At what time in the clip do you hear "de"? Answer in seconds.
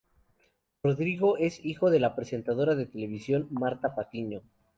1.91-1.99, 2.73-2.87